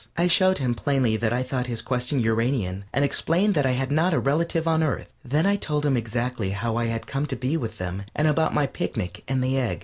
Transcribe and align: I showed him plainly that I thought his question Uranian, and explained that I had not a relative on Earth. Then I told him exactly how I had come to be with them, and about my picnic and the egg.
I 0.17 0.25
showed 0.25 0.57
him 0.57 0.73
plainly 0.73 1.15
that 1.17 1.31
I 1.31 1.43
thought 1.43 1.67
his 1.67 1.83
question 1.83 2.19
Uranian, 2.21 2.85
and 2.91 3.05
explained 3.05 3.53
that 3.53 3.67
I 3.67 3.73
had 3.73 3.91
not 3.91 4.15
a 4.15 4.19
relative 4.19 4.67
on 4.67 4.81
Earth. 4.81 5.13
Then 5.23 5.45
I 5.45 5.57
told 5.57 5.85
him 5.85 5.95
exactly 5.95 6.49
how 6.49 6.75
I 6.75 6.85
had 6.85 7.05
come 7.05 7.27
to 7.27 7.35
be 7.35 7.55
with 7.55 7.77
them, 7.77 8.05
and 8.15 8.27
about 8.27 8.51
my 8.51 8.65
picnic 8.65 9.23
and 9.27 9.43
the 9.43 9.59
egg. 9.59 9.79